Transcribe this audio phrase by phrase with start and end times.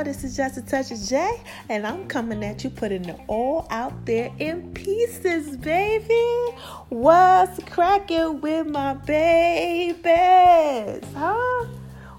[0.00, 0.12] y'all.
[0.12, 3.66] This is Just a Touch of J, and I'm coming at you, putting it all
[3.70, 6.56] out there in pieces, baby.
[6.88, 10.04] What's cracking with my babies?
[11.14, 11.66] Huh?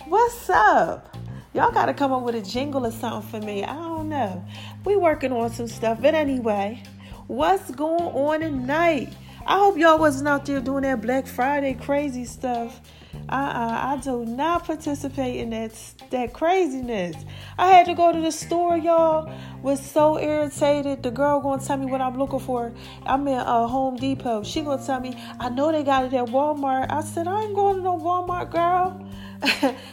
[0.08, 1.18] What's up?
[1.54, 3.64] Y'all gotta come up with a jingle or something for me.
[3.64, 4.44] I don't know.
[4.86, 6.84] We working on some stuff, but anyway,
[7.28, 9.14] what's going on tonight?
[9.46, 12.82] I hope y'all wasn't out there doing that Black Friday crazy stuff
[13.30, 15.72] uh-uh, I do not participate in that
[16.10, 17.16] that craziness.
[17.58, 19.32] I had to go to the store, y'all.
[19.62, 21.04] Was so irritated.
[21.04, 22.74] The girl gonna tell me what I'm looking for.
[23.06, 24.44] I'm in a uh, Home Depot.
[24.44, 26.92] She gonna tell me I know they got it at Walmart.
[26.92, 29.08] I said I ain't going to no Walmart, girl.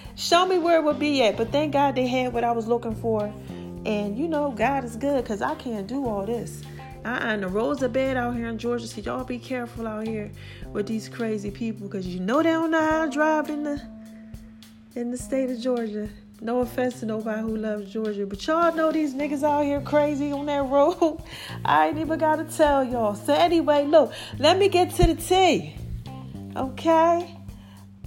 [0.16, 1.36] Show me where it would be at.
[1.36, 3.32] But thank God they had what I was looking for.
[3.86, 6.62] And you know, God is good because I can't do all this.
[7.04, 10.30] Uh-uh, the roads are bad out here in Georgia, so y'all be careful out here
[10.72, 13.80] with these crazy people because you know they don't know how to drive in the
[14.94, 16.08] in the state of Georgia.
[16.40, 20.30] No offense to nobody who loves Georgia, but y'all know these niggas out here crazy
[20.32, 21.22] on that road.
[21.64, 23.14] I ain't even gotta tell y'all.
[23.14, 25.74] So anyway, look, let me get to the tea.
[26.56, 27.34] Okay?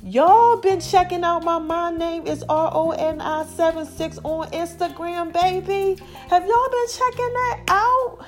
[0.03, 5.31] Y'all been checking out my my name is R O N I 76 on Instagram,
[5.31, 6.01] baby.
[6.29, 8.27] Have y'all been checking that out?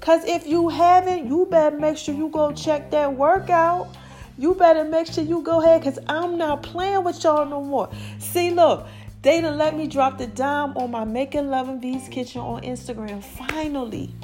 [0.00, 3.94] Because if you haven't, you better make sure you go check that workout.
[4.38, 7.90] You better make sure you go ahead because I'm not playing with y'all no more.
[8.18, 8.86] See, look,
[9.20, 12.62] they done let me drop the dime on my Making Love in V's Kitchen on
[12.62, 13.22] Instagram.
[13.22, 14.14] Finally.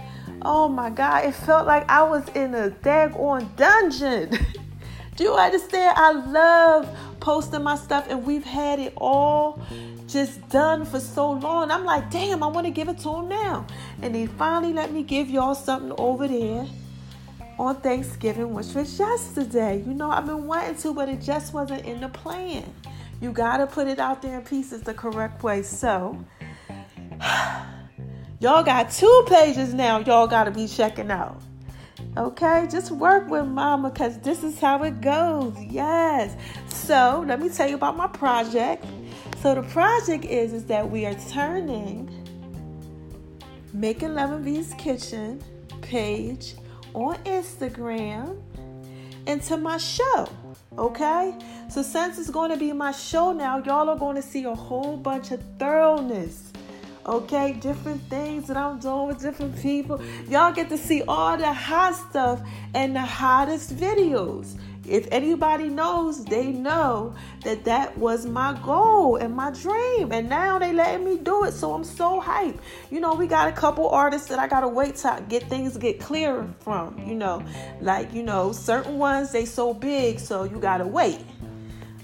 [0.41, 4.31] Oh my God, it felt like I was in a daggone dungeon.
[5.17, 5.95] Do you understand?
[5.99, 9.61] I love posting my stuff, and we've had it all
[10.07, 11.71] just done for so long.
[11.71, 13.67] I'm like, damn, I want to give it to him now.
[14.03, 16.67] And they finally let me give y'all something over there
[17.59, 19.83] on Thanksgiving, which was yesterday.
[19.87, 22.65] You know, I've been wanting to, but it just wasn't in the plan.
[23.21, 25.63] You got to put it out there in pieces the correct way.
[25.63, 26.23] So,
[28.41, 31.41] y'all got two pages now, y'all got to be checking out.
[32.17, 35.55] Okay, just work with mama because this is how it goes.
[35.63, 36.35] Yes.
[36.69, 38.85] So, let me tell you about my project.
[39.47, 42.11] So the project is is that we are turning
[43.73, 45.41] Making Love V's Kitchen
[45.83, 46.55] page
[46.95, 48.43] on Instagram
[49.29, 50.29] into my show.
[50.77, 51.33] Okay?
[51.71, 54.53] So since it's going to be my show now, y'all are going to see a
[54.53, 56.53] whole bunch of thoroughness.
[57.07, 60.03] Okay, different things that I'm doing with different people.
[60.29, 62.41] Y'all get to see all the hot stuff
[62.75, 64.59] and the hottest videos
[64.89, 67.15] if anybody knows, they know
[67.45, 70.13] that that was my goal and my dream.
[70.13, 71.53] And now they letting me do it.
[71.53, 72.59] So I'm so hyped.
[72.91, 75.77] You know, we got a couple artists that I got to wait to get things
[75.77, 77.45] get clear from, you know,
[77.81, 80.19] like, you know, certain ones, they so big.
[80.19, 81.21] So you got to wait.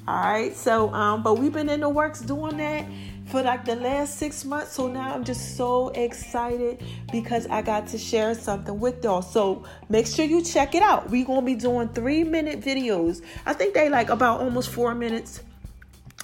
[0.08, 0.54] All right.
[0.56, 2.84] So, um, but we've been in the works doing that
[3.26, 4.72] for like the last six months.
[4.72, 9.22] So now I'm just so excited because I got to share something with y'all.
[9.22, 11.10] So make sure you check it out.
[11.10, 13.22] We're gonna be doing three minute videos.
[13.46, 15.42] I think they like about almost four minutes.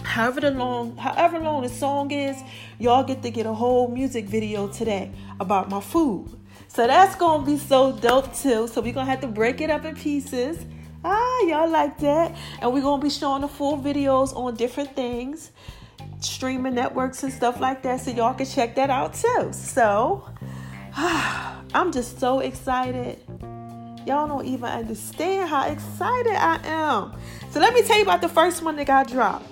[0.02, 2.40] However the long, however long the song is,
[2.78, 5.10] y'all get to get a whole music video today
[5.40, 6.28] about my food.
[6.68, 8.68] So that's gonna be so dope too.
[8.68, 10.64] So we're gonna have to break it up in pieces.
[11.04, 12.36] Ah, y'all like that?
[12.60, 15.52] And we're gonna be showing the full videos on different things
[16.20, 18.00] streaming networks and stuff like that.
[18.00, 19.52] So y'all can check that out too.
[19.52, 20.28] So
[20.96, 23.18] I'm just so excited.
[24.06, 27.12] Y'all don't even understand how excited I am.
[27.50, 29.46] So let me tell you about the first one that got dropped.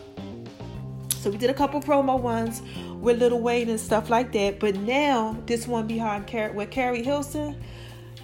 [1.16, 2.62] So we did a couple promo ones
[3.00, 4.59] with Lil Wayne and stuff like that.
[4.59, 7.60] But now this one behind Car- with Keri Hilson,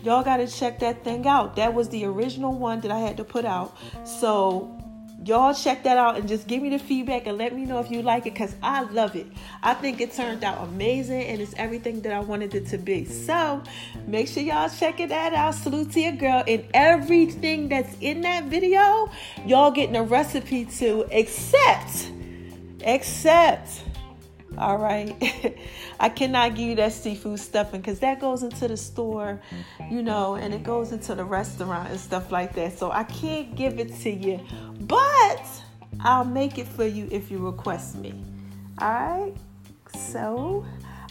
[0.02, 1.56] y'all gotta check that thing out.
[1.56, 3.76] That was the original one that I had to put out.
[4.04, 4.81] So
[5.24, 7.90] y'all check that out and just give me the feedback and let me know if
[7.90, 9.26] you like it because I love it.
[9.62, 13.04] I think it turned out amazing and it's everything that I wanted it to be.
[13.04, 13.62] So
[14.06, 15.54] make sure y'all checking that out.
[15.54, 19.10] Salute to your girl and everything that's in that video,
[19.46, 22.10] y'all getting a recipe to except,
[22.80, 23.82] except
[24.58, 25.16] all right.
[26.00, 29.40] I cannot give you that seafood stuffing because that goes into the store,
[29.90, 32.78] you know, and it goes into the restaurant and stuff like that.
[32.78, 34.40] So I can't give it to you,
[34.80, 35.11] but
[36.02, 38.14] I'll make it for you if you request me.
[38.78, 39.34] All right.
[40.08, 40.64] So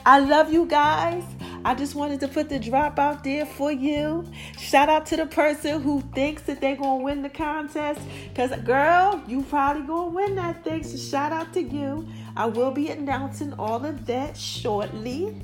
[0.05, 1.23] I love you guys.
[1.63, 4.25] I just wanted to put the drop out there for you.
[4.57, 8.01] Shout out to the person who thinks that they're going to win the contest.
[8.29, 10.83] Because, girl, you probably going to win that thing.
[10.83, 12.07] So, shout out to you.
[12.35, 15.35] I will be announcing all of that shortly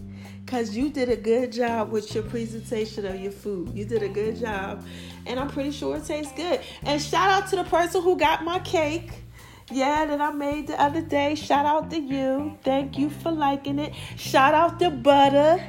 [0.44, 3.70] because you did a good job with your presentation of your food.
[3.76, 4.84] You did a good job,
[5.26, 6.62] and I'm pretty sure it tastes good.
[6.84, 9.12] And shout out to the person who got my cake.
[9.72, 11.36] Yeah, that I made the other day.
[11.36, 12.58] Shout out to you.
[12.64, 13.94] Thank you for liking it.
[14.16, 15.62] Shout out to Butter.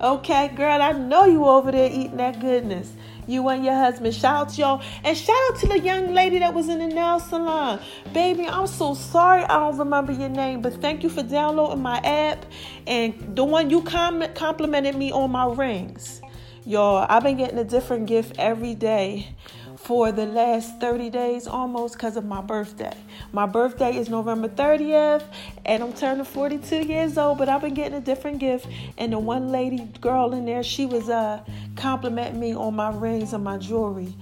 [0.00, 2.90] Okay, girl, I know you over there eating that goodness.
[3.26, 4.14] You and your husband.
[4.14, 4.82] Shout out y'all.
[5.04, 7.80] And shout out to the young lady that was in the nail salon.
[8.14, 11.98] Baby, I'm so sorry I don't remember your name, but thank you for downloading my
[11.98, 12.46] app
[12.86, 16.22] and the one you com- complimented me on my rings.
[16.64, 19.34] Y'all, I've been getting a different gift every day
[19.82, 22.94] for the last 30 days almost because of my birthday.
[23.32, 25.24] My birthday is November 30th
[25.64, 28.66] and I'm turning 42 years old, but I've been getting a different gift.
[28.98, 31.42] And the one lady girl in there, she was uh
[31.76, 34.14] complimenting me on my rings and my jewelry.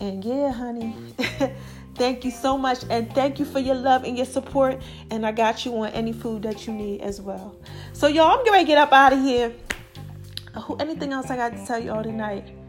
[0.00, 0.96] And yeah, honey.
[1.94, 4.80] thank you so much and thank you for your love and your support
[5.10, 7.54] and i got you on any food that you need as well
[7.92, 9.52] so y'all i'm gonna get up out of here
[10.80, 12.61] anything else i got to tell you all tonight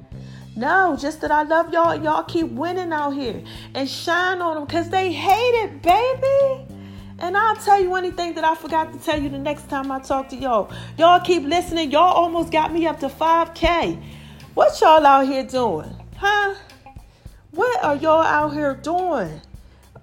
[0.55, 1.95] no, just that I love y'all.
[1.95, 6.73] Y'all keep winning out here and shine on them because they hate it, baby.
[7.19, 10.00] And I'll tell you anything that I forgot to tell you the next time I
[10.00, 10.71] talk to y'all.
[10.97, 11.91] Y'all keep listening.
[11.91, 14.01] Y'all almost got me up to 5K.
[14.53, 15.89] What y'all out here doing?
[16.17, 16.55] Huh?
[17.51, 19.41] What are y'all out here doing?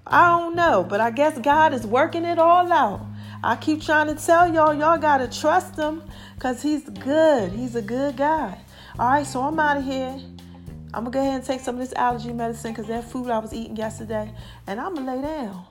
[0.05, 3.05] I don't know, but I guess God is working it all out.
[3.43, 6.03] I keep trying to tell y'all, y'all got to trust him
[6.35, 7.51] because he's good.
[7.51, 8.59] He's a good guy.
[8.99, 10.19] All right, so I'm out of here.
[10.93, 13.39] I'm gonna go ahead and take some of this allergy medicine because that food I
[13.39, 14.33] was eating yesterday,
[14.67, 15.65] and I'm gonna lay down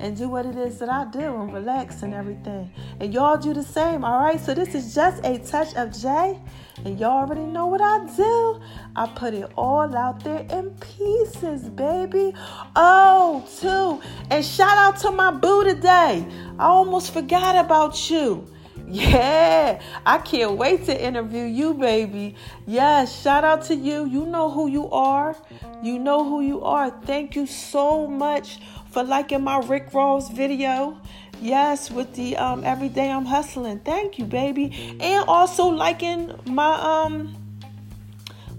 [0.00, 2.72] and do what it is that I do and relax and everything.
[2.98, 4.40] And y'all do the same, all right?
[4.40, 6.40] So this is just a touch of J,
[6.84, 8.60] and y'all already know what I do.
[8.96, 12.32] I put it all out there in pieces, baby.
[12.74, 14.00] Oh, too.
[14.30, 16.26] And shout out to my boo today.
[16.58, 18.48] I almost forgot about you.
[18.92, 22.34] Yeah, I can't wait to interview you, baby.
[22.66, 24.04] Yes, shout out to you.
[24.04, 25.34] You know who you are.
[25.82, 26.90] You know who you are.
[26.90, 28.58] Thank you so much
[28.90, 31.00] for liking my Rick Ross video.
[31.40, 33.78] Yes, with the um every day I'm hustling.
[33.78, 34.98] Thank you, baby.
[35.00, 37.34] And also liking my um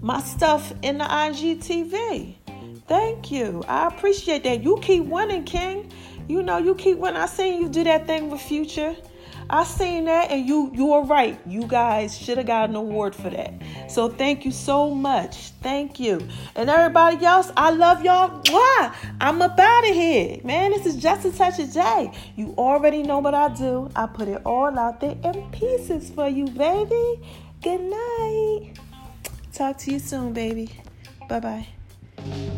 [0.02, 2.34] my stuff in the IGTV.
[2.88, 3.62] Thank you.
[3.68, 4.64] I appreciate that.
[4.64, 5.92] You keep winning, King.
[6.26, 7.20] You know you keep winning.
[7.20, 8.96] I seen you do that thing with Future.
[9.50, 11.38] I seen that and you you are right.
[11.46, 13.52] You guys should have got an award for that.
[13.88, 15.50] So thank you so much.
[15.62, 16.26] Thank you.
[16.56, 18.40] And everybody else, I love y'all.
[18.50, 18.94] Why?
[19.20, 20.38] I'm up out of here.
[20.44, 22.10] Man, this is just a touch of J.
[22.36, 23.90] You already know what I do.
[23.94, 27.20] I put it all out there in pieces for you, baby.
[27.62, 28.74] Good night.
[29.52, 30.70] Talk to you soon, baby.
[31.28, 32.50] Bye bye.